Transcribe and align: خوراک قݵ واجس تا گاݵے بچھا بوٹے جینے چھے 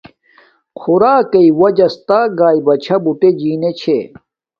خوراک 0.79 1.23
قݵ 1.31 1.45
واجس 1.59 1.95
تا 2.07 2.19
گاݵے 2.37 2.61
بچھا 2.65 2.95
بوٹے 3.03 3.29
جینے 3.39 3.71
چھے 3.79 3.97